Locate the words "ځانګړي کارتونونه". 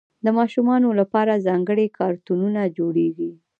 1.47-2.61